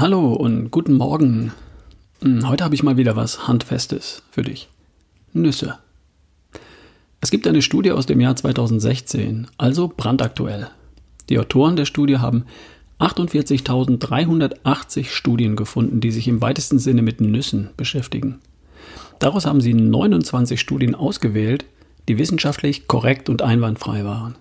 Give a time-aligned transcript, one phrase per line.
[0.00, 1.50] Hallo und guten Morgen.
[2.22, 4.68] Hm, heute habe ich mal wieder was Handfestes für dich.
[5.32, 5.76] Nüsse.
[7.20, 10.70] Es gibt eine Studie aus dem Jahr 2016, also brandaktuell.
[11.28, 12.44] Die Autoren der Studie haben
[13.00, 18.38] 48.380 Studien gefunden, die sich im weitesten Sinne mit Nüssen beschäftigen.
[19.18, 21.64] Daraus haben sie 29 Studien ausgewählt,
[22.06, 24.36] die wissenschaftlich korrekt und einwandfrei waren.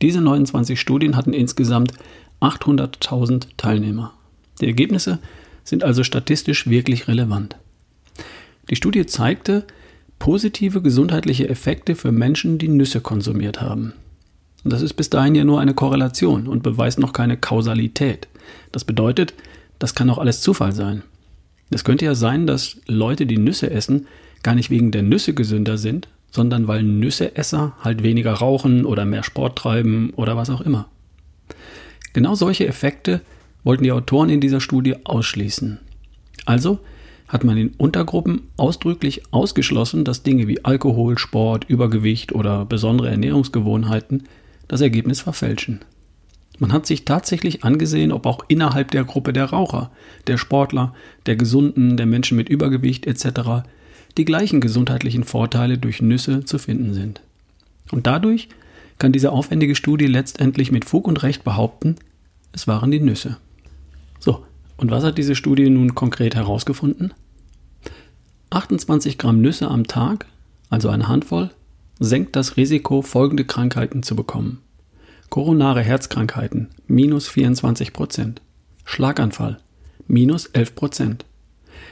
[0.00, 1.92] Diese 29 Studien hatten insgesamt
[2.40, 4.14] 800.000 Teilnehmer.
[4.60, 5.18] Die Ergebnisse
[5.64, 7.56] sind also statistisch wirklich relevant.
[8.70, 9.64] Die Studie zeigte
[10.18, 13.92] positive gesundheitliche Effekte für Menschen, die Nüsse konsumiert haben.
[14.64, 18.28] Und das ist bis dahin ja nur eine Korrelation und beweist noch keine Kausalität.
[18.70, 19.34] Das bedeutet,
[19.78, 21.02] das kann auch alles Zufall sein.
[21.70, 24.06] Es könnte ja sein, dass Leute, die Nüsse essen,
[24.42, 29.22] gar nicht wegen der Nüsse gesünder sind, sondern weil Nüsseesser halt weniger rauchen oder mehr
[29.22, 30.88] Sport treiben oder was auch immer.
[32.12, 33.20] Genau solche Effekte
[33.64, 35.78] wollten die Autoren in dieser Studie ausschließen.
[36.46, 36.80] Also
[37.28, 44.24] hat man in Untergruppen ausdrücklich ausgeschlossen, dass Dinge wie Alkohol, Sport, Übergewicht oder besondere Ernährungsgewohnheiten
[44.68, 45.80] das Ergebnis verfälschen.
[46.58, 49.90] Man hat sich tatsächlich angesehen, ob auch innerhalb der Gruppe der Raucher,
[50.26, 50.94] der Sportler,
[51.26, 53.66] der Gesunden, der Menschen mit Übergewicht etc.
[54.18, 57.22] die gleichen gesundheitlichen Vorteile durch Nüsse zu finden sind.
[57.90, 58.48] Und dadurch
[58.98, 61.96] kann diese aufwendige Studie letztendlich mit Fug und Recht behaupten,
[62.52, 63.38] es waren die Nüsse.
[64.22, 64.44] So,
[64.76, 67.12] und was hat diese Studie nun konkret herausgefunden?
[68.50, 70.26] 28 Gramm Nüsse am Tag,
[70.70, 71.50] also eine Handvoll,
[71.98, 74.60] senkt das Risiko, folgende Krankheiten zu bekommen.
[75.28, 78.42] Koronare Herzkrankheiten minus 24 Prozent,
[78.84, 79.58] Schlaganfall
[80.06, 81.24] minus 11 Prozent,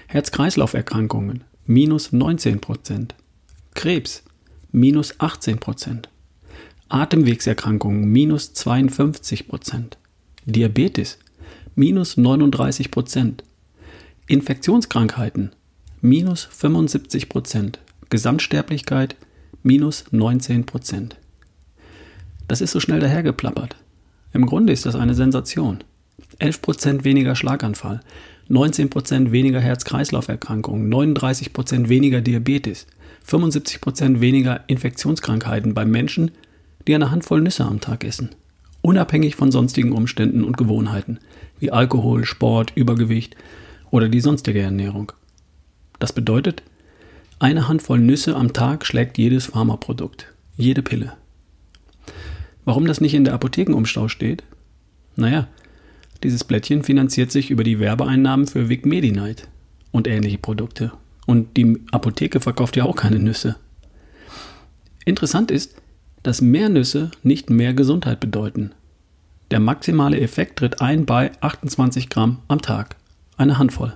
[0.07, 3.15] Herz-Kreislauf-Erkrankungen minus 19 Prozent,
[3.75, 4.23] Krebs
[4.71, 6.09] minus 18 Prozent,
[6.89, 9.97] Atemwegserkrankungen minus 52 Prozent,
[10.45, 11.19] Diabetes
[11.81, 13.43] minus 39 Prozent.
[14.27, 15.53] Infektionskrankheiten
[16.03, 17.79] minus 75 Prozent.
[18.11, 19.17] Gesamtsterblichkeit
[19.63, 21.17] minus 19 Prozent.
[22.49, 23.77] Das ist so schnell dahergeplappert.
[24.35, 25.79] Im Grunde ist das eine Sensation.
[26.39, 28.01] 11 Prozent weniger Schlaganfall,
[28.49, 32.87] 19 Prozent weniger Herz-Kreislauf-Erkrankungen, 39 Prozent weniger Diabetes,
[33.25, 36.33] 75 Prozent weniger Infektionskrankheiten bei Menschen,
[36.87, 38.29] die eine Handvoll Nüsse am Tag essen
[38.83, 41.19] unabhängig von sonstigen Umständen und Gewohnheiten,
[41.59, 43.37] wie Alkohol, Sport, Übergewicht
[43.91, 45.13] oder die sonstige Ernährung.
[45.99, 46.63] Das bedeutet,
[47.39, 50.27] eine Handvoll Nüsse am Tag schlägt jedes Pharmaprodukt,
[50.57, 51.15] jede Pille.
[52.65, 54.43] Warum das nicht in der Apothekenumstau steht?
[55.17, 55.49] Naja,
[56.23, 59.49] dieses Blättchen finanziert sich über die Werbeeinnahmen für Vic Medi-Night
[59.91, 60.93] und ähnliche Produkte.
[61.27, 63.57] Und die Apotheke verkauft ja auch keine Nüsse.
[65.05, 65.75] Interessant ist,
[66.23, 68.73] dass mehr Nüsse nicht mehr Gesundheit bedeuten.
[69.51, 72.97] Der maximale Effekt tritt ein bei 28 Gramm am Tag.
[73.37, 73.95] Eine Handvoll.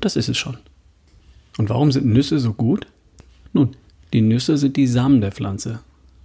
[0.00, 0.58] Das ist es schon.
[1.58, 2.86] Und warum sind Nüsse so gut?
[3.52, 3.70] Nun,
[4.12, 5.80] die Nüsse sind die Samen der Pflanze.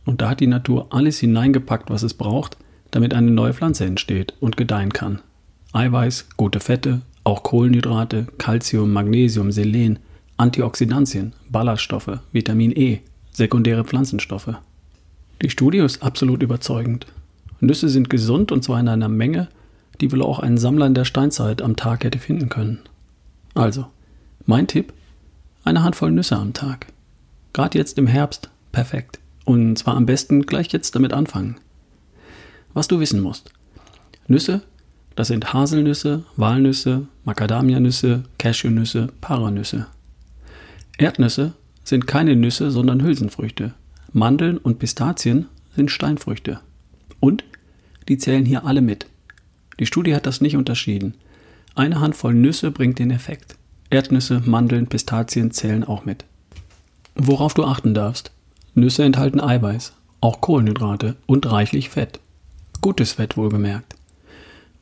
[0.06, 2.58] Und da hat die Natur alles hineingepackt, was es braucht,
[2.92, 5.22] damit eine neue Pflanze entsteht und gedeihen kann.
[5.74, 10.00] Eiweiß, gute Fette, auch Kohlenhydrate, Calcium, Magnesium, Selen,
[10.38, 14.56] Antioxidantien, Ballaststoffe, Vitamin E, sekundäre Pflanzenstoffe.
[15.42, 17.06] Die Studie ist absolut überzeugend.
[17.60, 19.50] Nüsse sind gesund und zwar in einer Menge,
[20.02, 22.80] die wohl auch ein Sammler in der Steinzeit am Tag hätte finden können.
[23.54, 23.86] Also,
[24.46, 24.94] mein Tipp:
[25.64, 26.88] eine Handvoll Nüsse am Tag.
[27.54, 29.20] Gerade jetzt im Herbst, perfekt.
[29.46, 31.58] Und zwar am besten gleich jetzt damit anfangen.
[32.74, 33.52] Was du wissen musst.
[34.28, 34.62] Nüsse,
[35.16, 39.88] das sind Haselnüsse, Walnüsse, Macadamianüsse, Cashewnüsse, Paranüsse.
[40.98, 43.74] Erdnüsse sind keine Nüsse, sondern Hülsenfrüchte.
[44.14, 46.60] Mandeln und Pistazien sind Steinfrüchte.
[47.20, 47.44] Und
[48.08, 49.08] die zählen hier alle mit.
[49.80, 51.16] Die Studie hat das nicht unterschieden.
[51.76, 53.56] Eine Handvoll Nüsse bringt den Effekt.
[53.90, 56.26] Erdnüsse, Mandeln, Pistazien zählen auch mit.
[57.16, 58.32] Worauf du achten darfst.
[58.74, 62.20] Nüsse enthalten Eiweiß, auch Kohlenhydrate und reichlich Fett.
[62.82, 63.96] Gutes Fett wohlgemerkt.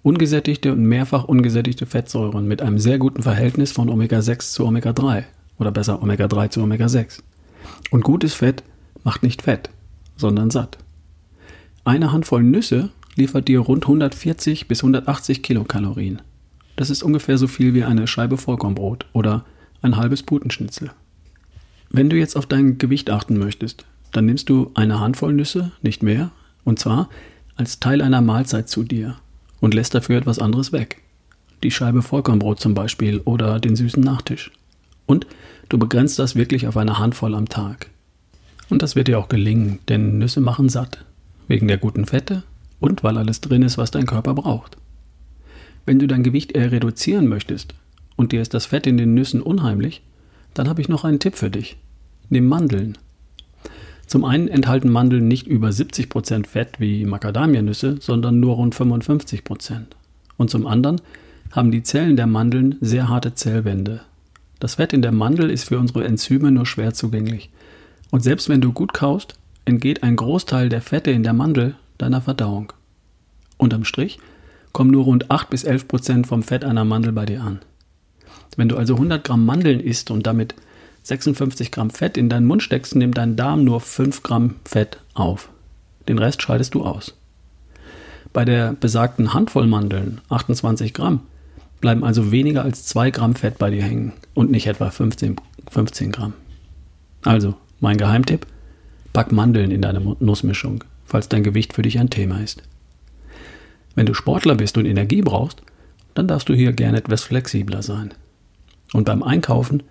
[0.04, 5.24] Ungesättigte und mehrfach ungesättigte Fettsäuren mit einem sehr guten Verhältnis von Omega-6 zu Omega-3
[5.58, 7.22] oder besser Omega-3 zu Omega-6.
[7.90, 8.64] Und gutes Fett
[9.06, 9.70] macht nicht fett,
[10.18, 10.78] sondern satt.
[11.86, 16.22] Eine Handvoll Nüsse liefert dir rund 140 bis 180 Kilokalorien.
[16.76, 19.46] Das ist ungefähr so viel wie eine Scheibe Vollkornbrot oder
[19.82, 20.92] ein halbes Putenschnitzel.
[21.90, 26.04] Wenn du jetzt auf dein Gewicht achten möchtest, dann nimmst du eine Handvoll Nüsse, nicht
[26.04, 26.32] mehr,
[26.64, 27.10] und zwar
[27.56, 29.16] als Teil einer Mahlzeit zu dir
[29.62, 31.02] und lässt dafür etwas anderes weg.
[31.64, 34.52] Die Scheibe Vollkornbrot zum Beispiel oder den süßen Nachtisch.
[35.06, 35.28] Und
[35.70, 37.90] du begrenzt das wirklich auf eine Handvoll am Tag.
[38.70, 41.06] Und das wird dir auch gelingen, denn Nüsse machen satt.
[41.48, 42.44] Wegen der guten Fette
[42.80, 44.78] und weil alles drin ist, was dein Körper braucht.
[45.86, 47.76] Wenn du dein Gewicht eher reduzieren möchtest
[48.16, 50.02] und dir ist das Fett in den Nüssen unheimlich,
[50.54, 51.78] dann habe ich noch einen Tipp für dich.
[52.30, 52.98] Nimm Mandeln.
[54.08, 59.82] Zum einen enthalten Mandeln nicht über 70% Fett wie Macadamianüsse, sondern nur rund 55%.
[60.38, 61.02] Und zum anderen
[61.52, 64.02] haben die Zellen der Mandeln sehr harte Zellwände.
[64.60, 67.50] Das Fett in der Mandel ist für unsere Enzyme nur schwer zugänglich.
[68.12, 69.36] Und selbst wenn du gut kaust,
[69.66, 72.72] entgeht ein Großteil der Fette in der Mandel deiner Verdauung.
[73.58, 74.20] Unterm Strich
[74.74, 77.60] kommen nur rund 8 bis 11 Prozent vom Fett einer Mandel bei dir an.
[78.58, 80.56] Wenn du also 100 Gramm Mandeln isst und damit
[81.04, 85.50] 56 Gramm Fett in deinen Mund steckst, nimmt dein Darm nur 5 Gramm Fett auf.
[86.08, 87.16] Den Rest scheidest du aus.
[88.34, 91.22] Bei der besagten Handvoll Mandeln, 28 Gramm,
[91.80, 95.38] bleiben also weniger als 2 Gramm Fett bei dir hängen und nicht etwa 15,
[95.70, 96.34] 15 Gramm.
[97.24, 98.46] Also, mein Geheimtipp,
[99.14, 102.64] pack Mandeln in deine Nussmischung, falls dein Gewicht für dich ein Thema ist.
[103.96, 105.62] Wenn du Sportler bist und Energie brauchst,
[106.14, 108.14] dann darfst du hier gerne etwas flexibler sein.
[108.94, 109.84] Und beim Einkaufen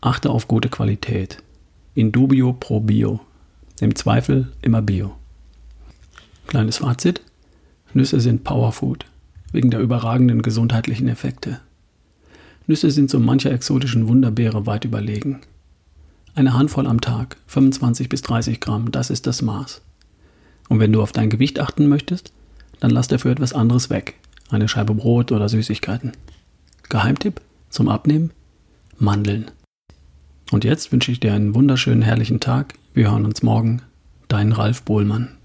[0.00, 1.42] Achte auf gute Qualität.
[1.94, 3.18] In dubio pro bio.
[3.80, 5.16] Im Zweifel immer bio.
[6.46, 7.20] Kleines Fazit.
[7.94, 9.06] Nüsse sind Powerfood,
[9.50, 11.60] wegen der überragenden gesundheitlichen Effekte.
[12.68, 15.40] Nüsse sind so mancher exotischen Wunderbeere weit überlegen.
[16.38, 19.82] Eine Handvoll am Tag, 25 bis 30 Gramm, das ist das Maß.
[20.68, 22.32] Und wenn du auf dein Gewicht achten möchtest,
[22.78, 24.14] dann lass dafür etwas anderes weg.
[24.48, 26.12] Eine Scheibe Brot oder Süßigkeiten.
[26.88, 27.40] Geheimtipp
[27.70, 28.30] zum Abnehmen?
[29.00, 29.50] Mandeln.
[30.52, 32.74] Und jetzt wünsche ich dir einen wunderschönen, herrlichen Tag.
[32.94, 33.82] Wir hören uns morgen.
[34.28, 35.37] Dein Ralf Bohlmann.